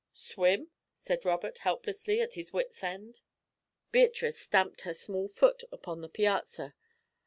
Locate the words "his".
2.33-2.51